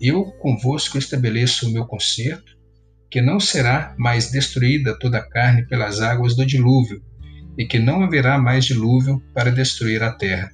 Eu 0.00 0.24
convosco 0.40 0.98
estabeleço 0.98 1.68
o 1.68 1.72
meu 1.72 1.86
concerto, 1.86 2.56
que 3.10 3.20
não 3.20 3.38
será 3.38 3.94
mais 3.98 4.30
destruída 4.30 4.98
toda 4.98 5.18
a 5.18 5.28
carne 5.28 5.66
pelas 5.66 6.00
águas 6.00 6.34
do 6.34 6.44
dilúvio, 6.44 7.02
e 7.56 7.66
que 7.66 7.78
não 7.78 8.02
haverá 8.02 8.38
mais 8.38 8.64
dilúvio 8.64 9.22
para 9.34 9.50
destruir 9.50 10.02
a 10.02 10.12
terra. 10.12 10.50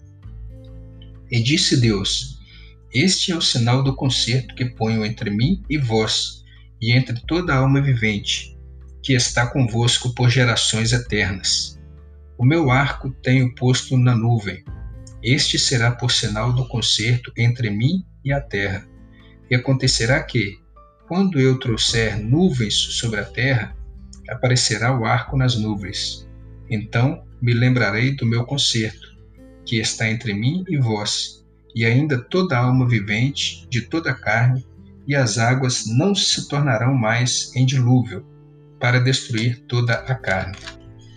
E 1.30 1.40
disse 1.40 1.80
Deus: 1.80 2.38
este 2.92 3.32
é 3.32 3.36
o 3.36 3.40
sinal 3.42 3.82
do 3.82 3.94
concerto 3.94 4.54
que 4.54 4.64
ponho 4.64 5.04
entre 5.04 5.28
mim 5.30 5.62
e 5.68 5.76
vós, 5.76 6.42
e 6.80 6.92
entre 6.92 7.20
toda 7.26 7.54
alma 7.54 7.82
vivente, 7.82 8.56
que 9.02 9.12
está 9.12 9.46
convosco 9.46 10.14
por 10.14 10.30
gerações 10.30 10.92
eternas. 10.92 11.78
O 12.38 12.46
meu 12.46 12.70
arco 12.70 13.10
tenho 13.22 13.54
posto 13.54 13.98
na 13.98 14.16
nuvem. 14.16 14.64
Este 15.22 15.58
será 15.58 15.90
por 15.90 16.12
sinal 16.12 16.52
do 16.52 16.66
concerto 16.68 17.32
entre 17.36 17.70
mim 17.70 18.04
e 18.24 18.32
a 18.32 18.40
terra. 18.40 18.86
E 19.50 19.54
acontecerá 19.54 20.22
que, 20.22 20.58
quando 21.06 21.40
eu 21.40 21.58
trouxer 21.58 22.18
nuvens 22.18 22.74
sobre 22.74 23.18
a 23.20 23.24
terra, 23.24 23.74
aparecerá 24.28 24.96
o 24.96 25.04
arco 25.04 25.36
nas 25.36 25.56
nuvens. 25.56 26.28
Então 26.70 27.24
me 27.40 27.54
lembrarei 27.54 28.14
do 28.14 28.26
meu 28.26 28.44
concerto, 28.44 29.16
que 29.64 29.76
está 29.76 30.08
entre 30.08 30.34
mim 30.34 30.64
e 30.68 30.76
vós, 30.76 31.44
e 31.74 31.84
ainda 31.84 32.18
toda 32.18 32.58
alma 32.58 32.86
vivente 32.86 33.66
de 33.68 33.82
toda 33.82 34.14
carne, 34.14 34.66
e 35.06 35.14
as 35.14 35.38
águas 35.38 35.86
não 35.86 36.14
se 36.14 36.48
tornarão 36.48 36.94
mais 36.94 37.54
em 37.56 37.64
dilúvio, 37.64 38.24
para 38.78 39.00
destruir 39.00 39.58
toda 39.66 39.94
a 39.94 40.14
carne. 40.14 40.56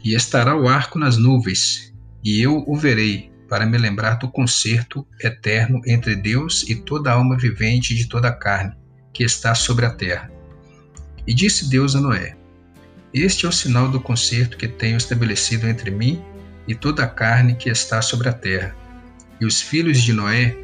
E 0.03 0.15
estará 0.15 0.55
o 0.55 0.67
arco 0.67 0.97
nas 0.97 1.17
nuvens, 1.17 1.93
e 2.23 2.41
eu 2.41 2.63
o 2.67 2.75
verei, 2.75 3.30
para 3.51 3.65
me 3.65 3.77
lembrar 3.77 4.15
do 4.15 4.29
concerto 4.29 5.05
eterno 5.21 5.81
entre 5.85 6.15
Deus 6.15 6.63
e 6.69 6.73
toda 6.73 7.11
alma 7.11 7.37
vivente 7.37 7.93
de 7.93 8.07
toda 8.07 8.29
a 8.29 8.33
carne, 8.33 8.73
que 9.11 9.25
está 9.25 9.53
sobre 9.53 9.85
a 9.85 9.89
terra. 9.89 10.31
E 11.27 11.33
disse 11.33 11.69
Deus 11.69 11.93
a 11.93 11.99
Noé: 11.99 12.37
Este 13.13 13.45
é 13.45 13.49
o 13.49 13.51
sinal 13.51 13.89
do 13.89 13.99
concerto 13.99 14.55
que 14.55 14.69
tenho 14.69 14.95
estabelecido 14.95 15.67
entre 15.67 15.91
mim 15.91 16.23
e 16.65 16.73
toda 16.73 17.03
a 17.03 17.07
carne 17.07 17.53
que 17.55 17.69
está 17.69 18.01
sobre 18.01 18.29
a 18.29 18.33
terra. 18.33 18.73
E 19.41 19.45
os 19.45 19.61
filhos 19.61 20.01
de 20.01 20.13
Noé 20.13 20.55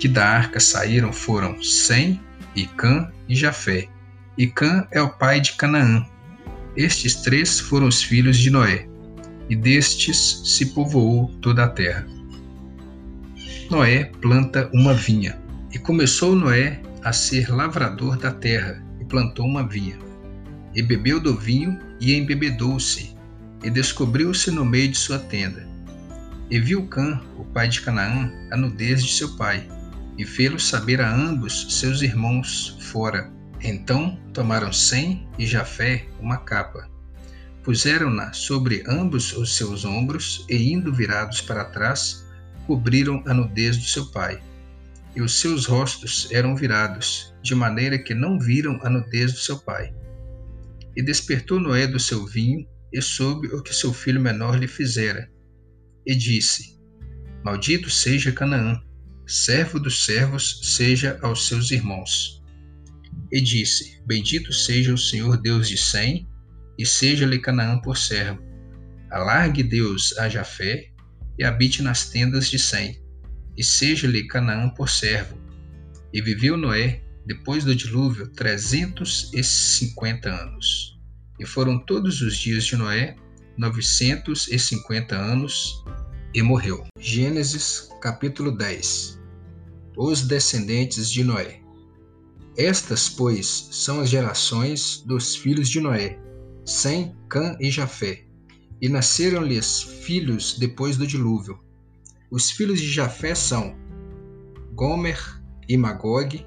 que 0.00 0.08
da 0.08 0.26
arca 0.26 0.58
saíram 0.58 1.12
foram 1.12 1.62
Sem, 1.62 2.20
e 2.56 2.66
Cã 2.66 3.12
e 3.28 3.36
Jafé. 3.36 3.86
E 4.36 4.48
Cã 4.48 4.88
é 4.90 5.00
o 5.00 5.08
pai 5.08 5.40
de 5.40 5.52
Canaã. 5.52 6.04
Estes 6.76 7.14
três 7.14 7.60
foram 7.60 7.86
os 7.86 8.02
filhos 8.02 8.36
de 8.36 8.50
Noé, 8.50 8.88
e 9.48 9.54
destes 9.54 10.42
se 10.44 10.66
povoou 10.66 11.28
toda 11.40 11.62
a 11.62 11.68
terra. 11.68 12.13
Noé 13.70 14.12
planta 14.20 14.68
uma 14.74 14.92
vinha, 14.92 15.38
e 15.72 15.78
começou 15.78 16.36
Noé 16.36 16.82
a 17.02 17.12
ser 17.14 17.50
lavrador 17.50 18.18
da 18.18 18.30
terra, 18.30 18.84
e 19.00 19.04
plantou 19.06 19.46
uma 19.46 19.66
vinha. 19.66 19.98
E 20.74 20.82
bebeu 20.82 21.18
do 21.18 21.34
vinho, 21.34 21.78
e 21.98 22.14
embebedou-se, 22.14 23.16
e 23.62 23.70
descobriu-se 23.70 24.50
no 24.50 24.66
meio 24.66 24.90
de 24.90 24.98
sua 24.98 25.18
tenda. 25.18 25.66
E 26.50 26.60
viu 26.60 26.86
Cã, 26.88 27.22
o 27.38 27.44
pai 27.44 27.68
de 27.68 27.80
Canaã, 27.80 28.30
a 28.52 28.56
nudez 28.56 29.02
de 29.02 29.12
seu 29.12 29.34
pai, 29.36 29.66
e 30.18 30.26
fê-lo 30.26 30.60
saber 30.60 31.00
a 31.00 31.12
ambos 31.12 31.66
seus 31.70 32.02
irmãos 32.02 32.76
fora. 32.80 33.32
Então 33.62 34.18
tomaram 34.34 34.72
Sem 34.74 35.26
e 35.38 35.46
Jafé 35.46 36.06
uma 36.20 36.36
capa, 36.36 36.86
puseram-na 37.62 38.30
sobre 38.34 38.84
ambos 38.86 39.32
os 39.32 39.56
seus 39.56 39.86
ombros 39.86 40.44
e, 40.50 40.70
indo 40.70 40.92
virados 40.92 41.40
para 41.40 41.64
trás, 41.64 42.23
cobriram 42.66 43.22
a 43.26 43.34
nudez 43.34 43.76
do 43.76 43.84
seu 43.84 44.06
pai. 44.06 44.42
E 45.14 45.22
os 45.22 45.40
seus 45.40 45.66
rostos 45.66 46.28
eram 46.32 46.56
virados, 46.56 47.32
de 47.42 47.54
maneira 47.54 47.98
que 47.98 48.14
não 48.14 48.38
viram 48.38 48.78
a 48.82 48.90
nudez 48.90 49.32
do 49.32 49.38
seu 49.38 49.58
pai. 49.58 49.94
E 50.96 51.02
despertou 51.02 51.60
Noé 51.60 51.86
do 51.86 52.00
seu 52.00 52.26
vinho 52.26 52.66
e 52.92 53.00
soube 53.00 53.48
o 53.48 53.62
que 53.62 53.74
seu 53.74 53.92
filho 53.92 54.20
menor 54.20 54.58
lhe 54.58 54.68
fizera. 54.68 55.28
E 56.06 56.14
disse: 56.14 56.78
Maldito 57.44 57.90
seja 57.90 58.32
Canaã, 58.32 58.80
servo 59.26 59.78
dos 59.78 60.04
servos 60.04 60.60
seja 60.62 61.18
aos 61.22 61.46
seus 61.46 61.70
irmãos. 61.70 62.42
E 63.30 63.40
disse: 63.40 64.00
Bendito 64.06 64.52
seja 64.52 64.94
o 64.94 64.98
Senhor 64.98 65.40
Deus 65.40 65.68
de 65.68 65.76
Sem, 65.76 66.28
e 66.78 66.86
seja-lhe 66.86 67.38
Canaã 67.38 67.80
por 67.80 67.96
servo. 67.96 68.42
Alargue 69.10 69.62
Deus 69.62 70.16
a 70.18 70.28
Jafé, 70.28 70.93
e 71.38 71.44
habite 71.44 71.82
nas 71.82 72.08
tendas 72.08 72.48
de 72.48 72.58
Sem, 72.58 73.00
e 73.56 73.62
seja-lhe 73.62 74.26
Canaã 74.26 74.68
por 74.70 74.88
servo. 74.88 75.38
E 76.12 76.20
viveu 76.20 76.56
Noé, 76.56 77.02
depois 77.26 77.64
do 77.64 77.74
dilúvio, 77.74 78.28
trezentos 78.28 79.30
e 79.32 79.42
cinquenta 79.42 80.30
anos. 80.30 80.98
E 81.38 81.46
foram 81.46 81.78
todos 81.78 82.20
os 82.20 82.36
dias 82.36 82.64
de 82.64 82.76
Noé 82.76 83.16
novecentos 83.56 84.48
e 84.48 84.58
cinquenta 84.58 85.16
anos, 85.16 85.84
e 86.34 86.42
morreu. 86.42 86.84
Gênesis 86.98 87.88
capítulo 88.00 88.50
10 88.50 89.20
Os 89.96 90.22
descendentes 90.22 91.08
de 91.08 91.22
Noé 91.22 91.60
Estas, 92.56 93.08
pois, 93.08 93.68
são 93.70 94.00
as 94.00 94.10
gerações 94.10 95.02
dos 95.06 95.36
filhos 95.36 95.68
de 95.68 95.80
Noé, 95.80 96.18
Sem, 96.64 97.14
Cã 97.28 97.56
e 97.60 97.70
Jafé. 97.70 98.23
E 98.84 98.88
nasceram-lhes 98.90 99.82
filhos 99.82 100.58
depois 100.58 100.98
do 100.98 101.06
dilúvio. 101.06 101.58
Os 102.30 102.50
filhos 102.50 102.78
de 102.78 102.92
Jafé 102.92 103.34
são 103.34 103.74
Gomer, 104.74 105.18
e 105.66 105.74
Magog, 105.74 106.46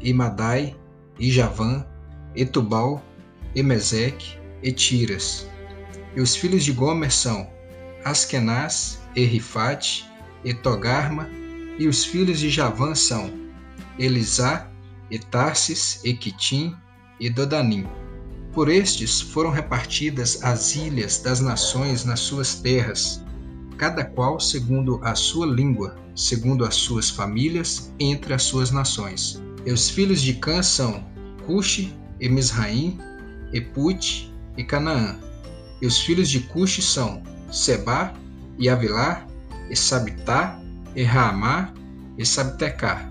e 0.00 0.14
Madai, 0.14 0.74
e 1.20 1.30
Javã, 1.30 1.84
e 2.34 2.46
Tubal, 2.46 3.04
e 3.54 3.62
Meseque, 3.62 4.38
e 4.62 4.72
Tiras. 4.72 5.46
E 6.16 6.22
os 6.22 6.34
filhos 6.34 6.64
de 6.64 6.72
Gomer 6.72 7.12
são 7.12 7.52
Askenaz, 8.02 8.98
e 9.14 9.22
Rifate, 9.26 10.10
e 10.42 10.54
Togarma, 10.54 11.28
e 11.78 11.86
os 11.86 12.02
filhos 12.02 12.40
de 12.40 12.48
Javã 12.48 12.94
são 12.94 13.30
Elisá, 13.98 14.70
e 15.10 15.18
Tarsis, 15.18 16.00
e 16.02 16.14
Quitim, 16.14 16.74
e 17.20 17.28
Dodanim. 17.28 17.86
Por 18.54 18.68
estes 18.68 19.20
foram 19.20 19.50
repartidas 19.50 20.38
as 20.44 20.76
ilhas 20.76 21.18
das 21.18 21.40
nações 21.40 22.04
nas 22.04 22.20
suas 22.20 22.54
terras, 22.54 23.20
cada 23.76 24.04
qual 24.04 24.38
segundo 24.38 25.00
a 25.02 25.16
sua 25.16 25.44
língua, 25.44 25.96
segundo 26.14 26.64
as 26.64 26.76
suas 26.76 27.10
famílias, 27.10 27.92
entre 27.98 28.32
as 28.32 28.44
suas 28.44 28.70
nações. 28.70 29.42
E 29.66 29.72
os 29.72 29.90
filhos 29.90 30.22
de 30.22 30.34
Cã 30.34 30.62
são 30.62 31.04
Cuxi, 31.44 31.92
e 32.20 32.28
Misraim, 32.28 32.96
e 33.52 33.60
Put, 33.60 34.32
e 34.56 34.62
Canaã. 34.62 35.18
E 35.82 35.86
os 35.86 35.98
filhos 35.98 36.30
de 36.30 36.38
Cuxi 36.38 36.80
são 36.80 37.24
Seba, 37.50 38.14
e 38.56 38.68
Avilá, 38.68 39.26
e 39.68 39.74
Sabitá, 39.74 40.60
e 40.94 41.02
Raamá, 41.02 41.74
e 42.16 42.24
Sabtecá. 42.24 43.10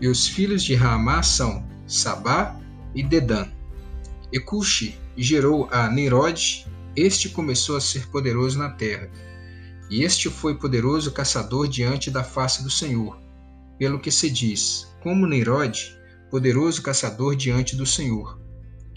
E 0.00 0.06
os 0.06 0.28
filhos 0.28 0.62
de 0.62 0.76
Raamá 0.76 1.24
são 1.24 1.66
Sabá 1.88 2.56
e 2.94 3.02
Dedã. 3.02 3.55
E 4.32 4.40
Cuxi 4.40 4.96
gerou 5.16 5.68
a 5.70 5.88
Nirod, 5.90 6.66
este 6.94 7.28
começou 7.28 7.76
a 7.76 7.80
ser 7.80 8.08
poderoso 8.08 8.58
na 8.58 8.70
terra. 8.70 9.10
E 9.90 10.02
este 10.02 10.28
foi 10.28 10.56
poderoso 10.56 11.12
caçador 11.12 11.68
diante 11.68 12.10
da 12.10 12.24
face 12.24 12.62
do 12.62 12.70
Senhor. 12.70 13.18
Pelo 13.78 14.00
que 14.00 14.10
se 14.10 14.28
diz, 14.30 14.88
como 15.02 15.26
Nirod, 15.26 15.96
poderoso 16.30 16.82
caçador 16.82 17.36
diante 17.36 17.76
do 17.76 17.86
Senhor. 17.86 18.40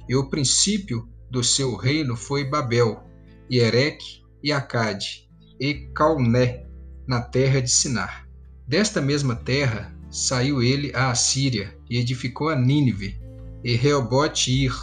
E 0.08 0.16
o 0.16 0.30
princípio 0.30 1.08
do 1.30 1.44
seu 1.44 1.76
reino 1.76 2.16
foi 2.16 2.44
Babel, 2.44 3.04
e 3.50 3.60
Ereque 3.60 4.24
e 4.44 4.52
Acade, 4.52 5.30
e 5.60 5.90
Calné, 5.94 6.66
na 7.08 7.22
terra 7.22 7.62
de 7.62 7.70
Sinar. 7.70 8.28
Desta 8.68 9.02
mesma 9.02 9.36
terra 9.36 9.96
saiu 10.10 10.62
ele 10.62 10.92
à 10.96 11.12
Assíria 11.12 11.78
e 11.90 11.98
edificou 11.98 12.50
a 12.50 12.56
Nínive, 12.56 13.20
e 13.64 13.76
Reobote-ir, 13.76 14.74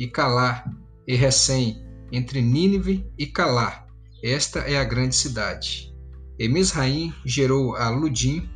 e 0.00 0.08
Calá, 0.08 0.64
e 1.06 1.14
Recém, 1.14 1.84
entre 2.10 2.40
Nínive 2.40 3.06
e 3.18 3.26
Calá. 3.26 3.86
Esta 4.24 4.60
é 4.60 4.78
a 4.78 4.84
grande 4.84 5.14
cidade. 5.14 5.94
E 6.38 6.48
Misraim 6.48 7.12
gerou 7.24 7.76
a 7.76 7.90
Ludim, 7.90 8.48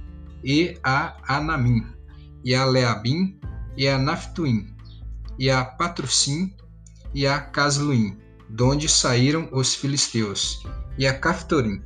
e 0.42 0.78
a 0.82 1.18
Anamim, 1.28 1.84
e 2.42 2.54
a 2.54 2.64
Leabim, 2.64 3.38
e 3.76 3.86
a 3.86 3.98
Naftuim, 3.98 4.74
e 5.38 5.50
a 5.50 5.62
Patrocim, 5.62 6.54
e 7.14 7.26
a 7.26 7.38
Casluim, 7.38 8.16
donde 8.48 8.88
saíram 8.88 9.48
os 9.52 9.74
filisteus 9.74 10.64
e 10.98 11.06
a 11.06 11.18
Caftorim. 11.18 11.82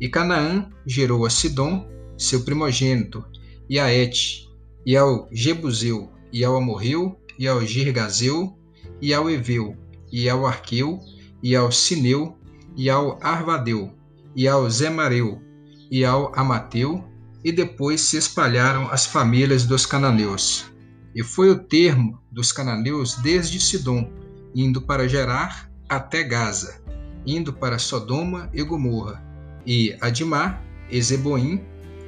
E 0.00 0.08
Canaã 0.08 0.70
gerou 0.86 1.26
a 1.26 1.30
Sidom, 1.30 1.88
seu 2.16 2.44
primogênito, 2.44 3.24
e 3.68 3.78
a 3.78 3.92
Et, 3.92 4.48
e 4.86 4.96
ao 4.96 5.28
Jebuseu, 5.32 6.12
e 6.32 6.44
ao 6.44 6.56
Amorreu, 6.56 7.20
e 7.38 7.46
ao 7.46 7.64
Girgazeu, 7.64 8.57
e 9.00 9.12
ao 9.14 9.30
Eveu, 9.30 9.76
e 10.10 10.28
ao 10.28 10.46
Arqueu, 10.46 10.98
e 11.42 11.54
ao 11.54 11.70
Sineu, 11.70 12.36
e 12.76 12.88
ao 12.88 13.18
Arvadeu, 13.22 13.92
e 14.34 14.46
ao 14.46 14.68
Zemareu, 14.70 15.42
e 15.90 16.04
ao 16.04 16.32
Amateu, 16.38 17.04
e 17.44 17.52
depois 17.52 18.00
se 18.00 18.16
espalharam 18.16 18.88
as 18.90 19.06
famílias 19.06 19.64
dos 19.64 19.86
cananeus. 19.86 20.66
E 21.14 21.22
foi 21.22 21.50
o 21.50 21.58
termo 21.58 22.20
dos 22.30 22.52
cananeus 22.52 23.14
desde 23.16 23.60
Sidom, 23.60 24.10
indo 24.54 24.82
para 24.82 25.08
Gerar 25.08 25.70
até 25.88 26.22
Gaza, 26.22 26.82
indo 27.26 27.52
para 27.52 27.78
Sodoma 27.78 28.50
e 28.52 28.62
Gomorra, 28.62 29.22
e 29.66 29.96
Adimá 30.00 30.60
e 30.90 31.00
Zeboim 31.00 31.62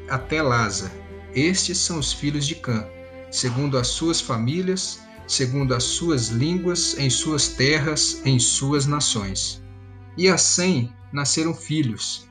até 0.09 0.43
Laza. 0.43 0.91
Estes 1.35 1.79
são 1.79 1.99
os 1.99 2.13
filhos 2.13 2.47
de 2.47 2.57
Cã, 2.57 2.87
segundo 3.31 3.79
as 3.79 3.89
suas 3.89 4.21
famílias, 4.21 5.01
segundo 5.31 5.77
as 5.77 5.85
suas 5.85 6.29
línguas, 6.29 6.99
em 6.99 7.09
suas 7.09 7.47
terras, 7.47 8.21
em 8.25 8.37
suas 8.41 8.85
nações. 8.85 9.63
E 10.19 10.29
a 10.29 10.37
Sem 10.37 10.93
nasceram 11.13 11.55
filhos, 11.55 12.29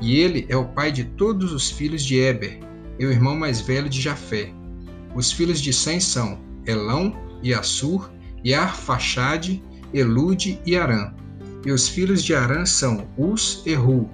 e 0.00 0.20
ele 0.20 0.46
é 0.48 0.56
o 0.56 0.68
pai 0.68 0.92
de 0.92 1.02
todos 1.02 1.52
os 1.52 1.68
filhos 1.68 2.04
de 2.04 2.16
Eber, 2.16 2.60
e 2.96 3.04
o 3.04 3.10
irmão 3.10 3.36
mais 3.36 3.60
velho 3.60 3.88
de 3.88 4.00
Jafé. 4.00 4.52
Os 5.16 5.32
filhos 5.32 5.60
de 5.60 5.72
Sem 5.72 5.98
são 5.98 6.38
Elão 6.64 7.12
e 7.42 7.52
Assur, 7.52 8.08
e 8.44 8.54
Arfaxade, 8.54 9.60
Elude 9.92 10.60
e 10.64 10.76
Arã. 10.76 11.12
E 11.66 11.72
os 11.72 11.88
filhos 11.88 12.22
de 12.22 12.36
Arã 12.36 12.64
são 12.64 13.08
Us 13.18 13.64
e 13.66 13.74
Ru, 13.74 14.08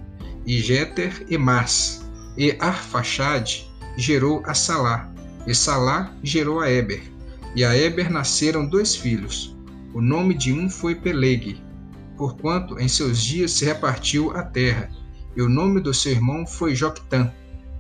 e 0.47 0.61
Jeter 0.61 1.27
e 1.29 1.37
Mas. 1.37 2.11
E 2.39 2.57
Arfaxade 2.59 3.71
gerou 3.99 4.43
a 4.47 4.55
Salá, 4.55 5.13
e 5.47 5.55
Salá 5.55 6.17
gerou 6.23 6.61
a 6.61 6.71
Eber. 6.73 7.14
E 7.55 7.65
a 7.65 7.77
Eber 7.77 8.11
nasceram 8.11 8.67
dois 8.67 8.97
filhos. 8.97 9.57
O 9.93 10.01
nome 10.01 10.35
de 10.35 10.53
um 10.53 10.69
foi 10.69 10.95
Peleg, 10.95 11.63
porquanto 12.17 12.79
em 12.81 12.89
seus 12.89 13.23
dias 13.23 13.53
se 13.53 13.65
repartiu 13.65 14.37
a 14.37 14.43
terra, 14.43 14.91
e 15.37 15.43
o 15.43 15.49
nome 15.49 15.81
do 15.81 15.95
seu 15.95 16.13
irmão 16.13 16.47
foi 16.47 16.75
Joctã. 16.75 17.33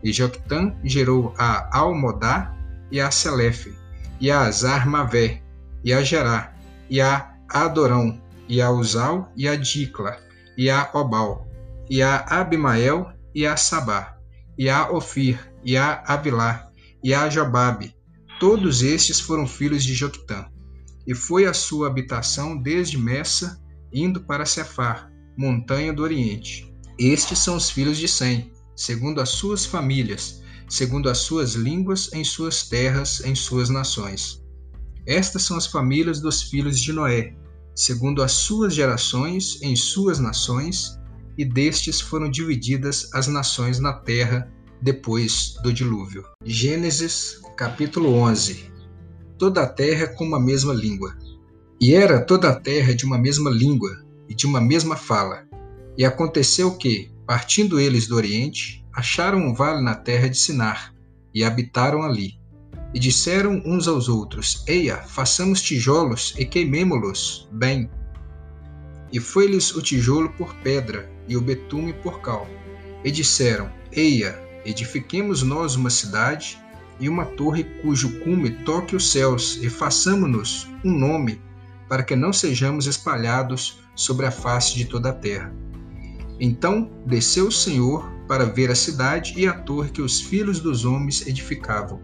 E 0.02 0.12
Joctã 0.12 0.74
gerou 0.84 1.34
a 1.36 1.76
Almodá 1.76 2.54
e 2.90 3.00
a 3.00 3.10
Selefe, 3.10 3.74
e 4.20 4.30
a 4.30 4.42
Azar 4.42 4.88
Mavé, 4.88 5.42
e 5.82 5.92
a 5.92 6.02
Gerá, 6.02 6.54
e 6.88 7.00
a 7.00 7.34
Adorão, 7.48 8.20
e 8.48 8.62
a 8.62 8.70
Uzal, 8.70 9.32
e 9.36 9.48
a 9.48 9.56
Dicla, 9.56 10.18
e 10.56 10.70
a 10.70 10.88
Obal, 10.94 11.48
e 11.90 12.00
a 12.00 12.18
Abimael, 12.28 13.10
e 13.34 13.46
a 13.46 13.56
Sabá, 13.56 14.16
e 14.56 14.68
a 14.68 14.90
Ofir, 14.90 15.38
e 15.64 15.76
a 15.76 16.02
Avilá, 16.06 16.68
e 17.02 17.12
a 17.12 17.28
Jobabe. 17.28 17.94
Todos 18.40 18.82
estes 18.82 19.20
foram 19.20 19.46
filhos 19.46 19.84
de 19.84 19.94
Joctã. 19.94 20.46
E 21.06 21.14
foi 21.14 21.46
a 21.46 21.54
sua 21.54 21.86
habitação 21.86 22.56
desde 22.56 22.98
Messa, 22.98 23.62
indo 23.92 24.20
para 24.20 24.46
Cefar, 24.46 25.10
montanha 25.36 25.92
do 25.92 26.02
Oriente. 26.02 26.72
Estes 26.98 27.38
são 27.38 27.56
os 27.56 27.70
filhos 27.70 27.98
de 27.98 28.08
Sem, 28.08 28.52
segundo 28.74 29.20
as 29.20 29.30
suas 29.30 29.64
famílias, 29.64 30.42
segundo 30.68 31.08
as 31.08 31.18
suas 31.18 31.54
línguas, 31.54 32.12
em 32.12 32.24
suas 32.24 32.68
terras, 32.68 33.20
em 33.24 33.34
suas 33.34 33.68
nações. 33.68 34.42
Estas 35.06 35.42
são 35.42 35.56
as 35.56 35.66
famílias 35.66 36.20
dos 36.20 36.42
filhos 36.42 36.80
de 36.80 36.92
Noé, 36.92 37.36
segundo 37.74 38.22
as 38.22 38.32
suas 38.32 38.74
gerações, 38.74 39.60
em 39.62 39.76
suas 39.76 40.18
nações, 40.18 40.98
e 41.36 41.44
destes 41.44 42.00
foram 42.00 42.30
divididas 42.30 43.10
as 43.12 43.26
nações 43.26 43.78
na 43.78 43.92
terra 43.92 44.50
depois 44.84 45.54
do 45.62 45.72
dilúvio. 45.72 46.26
Gênesis, 46.44 47.40
capítulo 47.56 48.12
11. 48.16 48.70
Toda 49.38 49.62
a 49.62 49.66
terra 49.66 50.08
com 50.08 50.26
uma 50.26 50.38
mesma 50.38 50.74
língua. 50.74 51.16
E 51.80 51.94
era 51.94 52.20
toda 52.20 52.50
a 52.50 52.54
terra 52.54 52.94
de 52.94 53.06
uma 53.06 53.16
mesma 53.16 53.48
língua 53.50 54.04
e 54.28 54.34
de 54.34 54.44
uma 54.44 54.60
mesma 54.60 54.94
fala. 54.94 55.48
E 55.96 56.04
aconteceu 56.04 56.76
que, 56.76 57.10
partindo 57.26 57.80
eles 57.80 58.06
do 58.06 58.14
oriente, 58.14 58.84
acharam 58.92 59.38
um 59.38 59.54
vale 59.54 59.82
na 59.82 59.94
terra 59.94 60.28
de 60.28 60.36
Sinar 60.36 60.94
e 61.32 61.42
habitaram 61.42 62.02
ali. 62.02 62.34
E 62.92 62.98
disseram 62.98 63.62
uns 63.64 63.88
aos 63.88 64.06
outros: 64.06 64.62
Eia, 64.68 64.98
façamos 64.98 65.62
tijolos 65.62 66.34
e 66.36 66.44
queimemo-los 66.44 67.48
bem. 67.50 67.88
E 69.10 69.18
foi-lhes 69.18 69.74
o 69.74 69.80
tijolo 69.80 70.28
por 70.34 70.54
pedra 70.56 71.10
e 71.26 71.38
o 71.38 71.40
betume 71.40 71.94
por 71.94 72.20
cal. 72.20 72.46
E 73.02 73.10
disseram: 73.10 73.72
Eia, 73.90 74.43
edifiquemos 74.64 75.42
nós 75.42 75.76
uma 75.76 75.90
cidade 75.90 76.58
e 77.00 77.08
uma 77.08 77.24
torre 77.24 77.64
cujo 77.82 78.20
cume 78.20 78.50
toque 78.50 78.94
os 78.94 79.10
céus, 79.10 79.58
e 79.62 79.68
façamo-nos 79.68 80.68
um 80.84 80.92
nome, 80.92 81.40
para 81.88 82.02
que 82.02 82.14
não 82.14 82.32
sejamos 82.32 82.86
espalhados 82.86 83.80
sobre 83.94 84.26
a 84.26 84.30
face 84.30 84.74
de 84.74 84.84
toda 84.84 85.10
a 85.10 85.12
terra. 85.12 85.52
Então 86.38 86.90
desceu 87.06 87.48
o 87.48 87.52
Senhor 87.52 88.10
para 88.26 88.44
ver 88.44 88.70
a 88.70 88.74
cidade 88.74 89.34
e 89.36 89.46
a 89.46 89.52
torre 89.52 89.90
que 89.90 90.02
os 90.02 90.20
filhos 90.20 90.60
dos 90.60 90.84
homens 90.84 91.26
edificavam. 91.26 92.00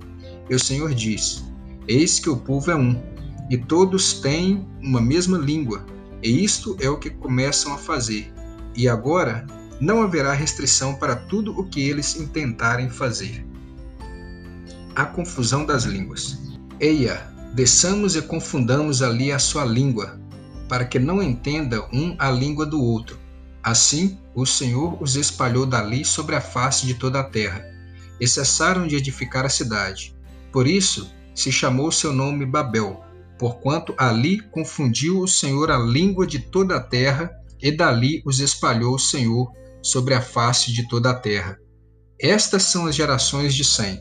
E 0.48 0.54
o 0.54 0.58
Senhor 0.58 0.94
diz: 0.94 1.44
Eis 1.88 2.18
que 2.18 2.28
o 2.28 2.36
povo 2.36 2.70
é 2.70 2.76
um, 2.76 3.00
e 3.48 3.56
todos 3.56 4.14
têm 4.14 4.66
uma 4.80 5.00
mesma 5.00 5.38
língua, 5.38 5.84
e 6.22 6.44
isto 6.44 6.76
é 6.80 6.88
o 6.88 6.98
que 6.98 7.10
começam 7.10 7.72
a 7.72 7.78
fazer. 7.78 8.32
E 8.76 8.88
agora 8.88 9.46
não 9.80 10.02
haverá 10.02 10.34
restrição 10.34 10.94
para 10.94 11.16
tudo 11.16 11.58
o 11.58 11.64
que 11.64 11.80
eles 11.80 12.16
intentarem 12.16 12.90
fazer. 12.90 13.46
A 14.94 15.06
confusão 15.06 15.64
das 15.64 15.84
línguas. 15.84 16.38
Eia, 16.78 17.26
desçamos 17.54 18.14
e 18.14 18.20
confundamos 18.20 19.00
ali 19.02 19.32
a 19.32 19.38
sua 19.38 19.64
língua, 19.64 20.20
para 20.68 20.84
que 20.84 20.98
não 20.98 21.22
entenda 21.22 21.88
um 21.92 22.14
a 22.18 22.30
língua 22.30 22.66
do 22.66 22.80
outro. 22.82 23.18
Assim, 23.62 24.18
o 24.34 24.44
Senhor 24.44 25.02
os 25.02 25.16
espalhou 25.16 25.64
dali 25.64 26.04
sobre 26.04 26.36
a 26.36 26.40
face 26.40 26.86
de 26.86 26.94
toda 26.94 27.20
a 27.20 27.24
terra, 27.24 27.64
e 28.20 28.28
cessaram 28.28 28.86
de 28.86 28.96
edificar 28.96 29.46
a 29.46 29.48
cidade. 29.50 30.14
Por 30.52 30.66
isso 30.66 31.10
se 31.34 31.50
chamou 31.50 31.90
seu 31.90 32.12
nome 32.12 32.44
Babel, 32.44 33.02
porquanto 33.38 33.94
ali 33.96 34.40
confundiu 34.50 35.20
o 35.20 35.28
Senhor 35.28 35.70
a 35.70 35.78
língua 35.78 36.26
de 36.26 36.38
toda 36.38 36.76
a 36.76 36.80
terra, 36.80 37.30
e 37.62 37.74
dali 37.74 38.22
os 38.24 38.40
espalhou 38.40 38.94
o 38.94 38.98
Senhor 38.98 39.52
sobre 39.82 40.14
a 40.14 40.20
face 40.20 40.72
de 40.72 40.88
toda 40.88 41.10
a 41.10 41.14
terra. 41.14 41.58
Estas 42.18 42.64
são 42.64 42.86
as 42.86 42.94
gerações 42.94 43.54
de 43.54 43.64
Sem. 43.64 44.00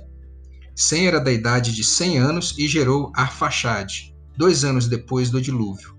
Sem 0.76 1.08
era 1.08 1.20
da 1.20 1.32
idade 1.32 1.74
de 1.74 1.84
cem 1.84 2.18
anos 2.18 2.56
e 2.58 2.68
gerou 2.68 3.12
Arfaxade, 3.16 4.16
dois 4.38 4.64
anos 4.64 4.88
depois 4.88 5.30
do 5.30 5.42
dilúvio. 5.42 5.98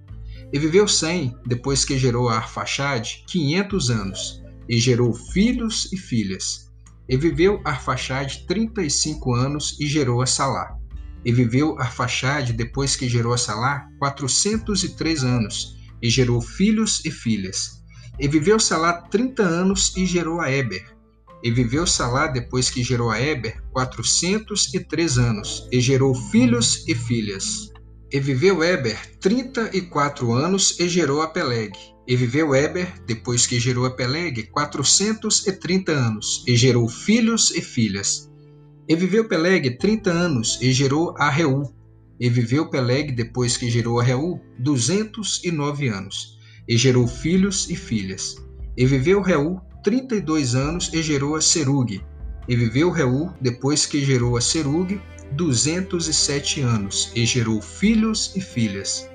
E 0.52 0.58
viveu 0.58 0.88
Sem, 0.88 1.36
depois 1.46 1.84
que 1.84 1.98
gerou 1.98 2.28
Arfaxade, 2.28 3.24
quinhentos 3.26 3.90
anos, 3.90 4.42
e 4.68 4.78
gerou 4.78 5.12
filhos 5.12 5.92
e 5.92 5.96
filhas. 5.96 6.70
E 7.08 7.16
viveu 7.16 7.60
Arfaxade 7.64 8.46
trinta 8.46 8.82
e 8.82 8.90
cinco 8.90 9.34
anos 9.34 9.78
e 9.80 9.86
gerou 9.86 10.22
a 10.22 10.26
Salá. 10.26 10.76
E 11.24 11.32
viveu 11.32 11.78
Arfaxade, 11.78 12.52
depois 12.52 12.96
que 12.96 13.08
gerou 13.08 13.34
a 13.34 13.38
Salá, 13.38 13.86
quatrocentos 13.98 14.82
e 14.82 14.96
três 14.96 15.22
anos, 15.22 15.76
e 16.00 16.08
gerou 16.08 16.40
filhos 16.40 17.04
e 17.04 17.10
filhas. 17.10 17.79
E 18.20 18.28
viveu 18.28 18.60
Salá 18.60 18.92
trinta 18.92 19.42
anos 19.42 19.96
e 19.96 20.04
gerou 20.04 20.42
a 20.42 20.52
Eber. 20.52 20.84
E 21.42 21.50
viveu 21.50 21.86
Salá, 21.86 22.26
depois 22.26 22.68
que 22.68 22.84
gerou 22.84 23.08
a 23.08 23.18
Eber, 23.18 23.62
quatrocentos 23.72 24.74
e 24.74 24.80
três 24.80 25.16
anos, 25.16 25.66
e 25.72 25.80
gerou 25.80 26.14
filhos 26.14 26.84
e 26.86 26.94
filhas. 26.94 27.72
E 28.12 28.20
viveu 28.20 28.62
Eber 28.62 28.98
trinta 29.20 29.70
e 29.72 29.80
quatro 29.80 30.32
anos 30.32 30.78
e 30.78 30.86
gerou 30.86 31.22
a 31.22 31.28
Peleg. 31.28 31.72
E 32.06 32.14
viveu 32.14 32.54
Eber, 32.54 32.92
depois 33.06 33.46
que 33.46 33.58
gerou 33.58 33.86
a 33.86 33.90
Peleg, 33.90 34.50
quatrocentos 34.50 35.46
e 35.46 35.52
trinta 35.52 35.92
anos, 35.92 36.44
e 36.46 36.54
gerou 36.54 36.86
filhos 36.90 37.50
e 37.52 37.62
filhas. 37.62 38.30
E 38.86 38.94
viveu 38.94 39.26
Peleg 39.28 39.78
trinta 39.78 40.10
anos, 40.10 40.58
e 40.60 40.74
gerou 40.74 41.14
a 41.16 41.30
Reu. 41.30 41.72
E 42.20 42.28
viveu 42.28 42.68
Peleg, 42.68 43.12
depois 43.12 43.56
que 43.56 43.70
gerou 43.70 43.98
a 43.98 44.02
Reu, 44.02 44.38
duzentos 44.58 45.40
e 45.42 45.50
nove 45.50 45.88
anos, 45.88 46.38
e 46.68 46.76
gerou 46.76 47.06
filhos 47.06 47.68
e 47.68 47.76
filhas. 47.76 48.36
E 48.76 48.86
viveu 48.86 49.20
Reu 49.20 49.60
trinta 49.82 50.14
e 50.14 50.20
dois 50.20 50.54
anos, 50.54 50.92
e 50.92 51.02
gerou 51.02 51.36
a 51.36 51.40
Serug. 51.40 52.00
E 52.48 52.56
viveu 52.56 52.90
Reu, 52.90 53.30
depois 53.40 53.86
que 53.86 54.04
gerou 54.04 54.36
a 54.36 54.40
Serug, 54.40 55.00
duzentos 55.32 56.08
e 56.08 56.12
sete 56.12 56.60
anos, 56.60 57.10
e 57.14 57.24
gerou 57.24 57.60
filhos 57.60 58.32
e 58.36 58.40
filhas. 58.40 59.08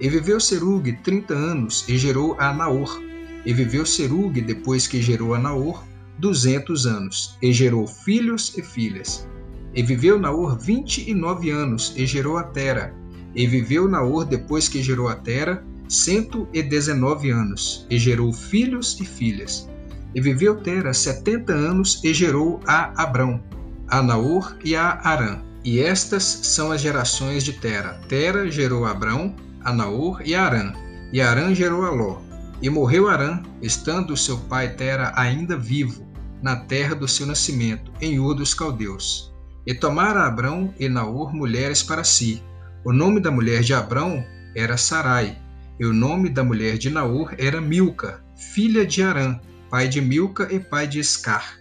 E 0.00 0.08
viveu 0.08 0.40
Serug 0.40 0.92
trinta 1.02 1.34
anos 1.34 1.88
e 1.88 1.96
gerou 1.96 2.36
a 2.38 2.52
Naor. 2.52 3.00
E 3.44 3.52
viveu 3.52 3.84
Serug, 3.84 4.40
depois 4.40 4.86
que 4.86 5.02
gerou 5.02 5.34
a 5.34 5.38
Naor, 5.38 5.84
duzentos 6.18 6.86
anos, 6.86 7.36
e 7.42 7.52
gerou 7.52 7.86
filhos 7.86 8.56
e 8.56 8.62
filhas. 8.62 9.26
E 9.74 9.82
viveu 9.82 10.18
Naor 10.18 10.58
vinte 10.58 11.08
e 11.08 11.14
nove 11.14 11.50
anos, 11.50 11.94
e 11.96 12.06
gerou 12.06 12.36
a 12.36 12.44
Tera. 12.44 12.94
E 13.34 13.46
viveu 13.46 13.88
Naor, 13.88 14.24
depois 14.24 14.68
que 14.68 14.82
gerou 14.82 15.08
a 15.08 15.16
Tera, 15.16 15.64
cento 15.92 16.48
e 16.54 16.62
dezenove 16.62 17.30
anos, 17.30 17.86
e 17.90 17.98
gerou 17.98 18.32
filhos 18.32 18.98
e 18.98 19.04
filhas. 19.04 19.68
E 20.14 20.20
viveu 20.20 20.56
Tera 20.56 20.94
setenta 20.94 21.52
anos, 21.52 22.00
e 22.02 22.14
gerou 22.14 22.60
a 22.66 23.02
Abrão, 23.02 23.42
a 23.88 24.02
Naor 24.02 24.56
e 24.64 24.74
a 24.74 24.98
Arã. 25.04 25.42
E 25.62 25.80
estas 25.80 26.22
são 26.24 26.72
as 26.72 26.80
gerações 26.80 27.44
de 27.44 27.52
Tera. 27.52 28.00
Tera 28.08 28.50
gerou 28.50 28.86
Abrão, 28.86 29.36
a 29.62 29.72
Naor 29.72 30.22
e 30.24 30.34
a 30.34 30.44
Arã. 30.44 30.72
E 31.12 31.20
Arã 31.20 31.54
gerou 31.54 31.84
a 31.84 31.90
Ló. 31.90 32.20
E 32.62 32.70
morreu 32.70 33.08
Arã, 33.08 33.42
estando 33.60 34.16
seu 34.16 34.38
pai 34.38 34.74
Tera 34.74 35.12
ainda 35.14 35.58
vivo, 35.58 36.06
na 36.42 36.56
terra 36.56 36.94
do 36.94 37.06
seu 37.06 37.26
nascimento, 37.26 37.92
em 38.00 38.18
Ur 38.18 38.34
dos 38.34 38.54
Caldeus. 38.54 39.32
E 39.66 39.74
tomara 39.74 40.26
Abrão 40.26 40.72
e 40.78 40.88
Naor 40.88 41.34
mulheres 41.34 41.82
para 41.82 42.02
si. 42.02 42.42
O 42.84 42.92
nome 42.92 43.20
da 43.20 43.30
mulher 43.30 43.62
de 43.62 43.74
Abrão 43.74 44.24
era 44.56 44.76
Sarai, 44.76 45.38
e 45.82 45.84
o 45.84 45.92
nome 45.92 46.28
da 46.28 46.44
mulher 46.44 46.78
de 46.78 46.88
Naor 46.88 47.34
era 47.36 47.60
Milca, 47.60 48.22
filha 48.36 48.86
de 48.86 49.02
Arã, 49.02 49.40
pai 49.68 49.88
de 49.88 50.00
Milca 50.00 50.46
e 50.48 50.60
pai 50.60 50.86
de 50.86 51.00
Escar. 51.00 51.58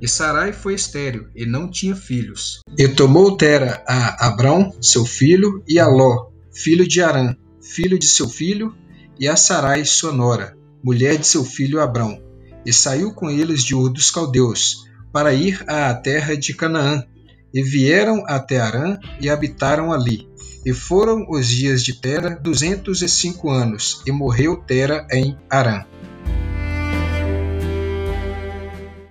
E 0.00 0.08
Sarai 0.08 0.50
foi 0.50 0.72
estéril 0.72 1.28
e 1.36 1.44
não 1.44 1.70
tinha 1.70 1.94
filhos. 1.94 2.62
E 2.78 2.88
tomou 2.88 3.36
Tera 3.36 3.84
a 3.86 4.28
Abrão, 4.28 4.74
seu 4.80 5.04
filho, 5.04 5.62
e 5.68 5.78
a 5.78 5.86
Ló, 5.86 6.30
filho 6.54 6.88
de 6.88 7.02
Arã, 7.02 7.36
filho 7.60 7.98
de 7.98 8.06
seu 8.06 8.30
filho, 8.30 8.74
e 9.20 9.28
a 9.28 9.36
Sarai, 9.36 9.84
sua 9.84 10.10
nora, 10.10 10.56
mulher 10.82 11.18
de 11.18 11.26
seu 11.26 11.44
filho 11.44 11.82
Abrão, 11.82 12.18
e 12.64 12.72
saiu 12.72 13.12
com 13.12 13.28
eles 13.28 13.62
de 13.62 13.74
Ur 13.74 13.90
dos 13.90 14.10
Caldeus, 14.10 14.86
para 15.12 15.34
ir 15.34 15.62
à 15.68 15.92
terra 15.92 16.34
de 16.34 16.54
Canaã, 16.54 17.04
e 17.52 17.62
vieram 17.62 18.24
até 18.26 18.58
Arã 18.58 18.98
e 19.20 19.28
habitaram 19.28 19.92
ali. 19.92 20.26
E 20.68 20.74
foram 20.74 21.24
os 21.30 21.48
dias 21.48 21.82
de 21.82 21.94
Tera 21.94 22.38
duzentos 22.38 23.00
e 23.00 23.08
cinco 23.08 23.48
anos, 23.48 24.02
e 24.06 24.12
morreu 24.12 24.54
Tera 24.54 25.06
em 25.10 25.34
Arã. 25.48 25.86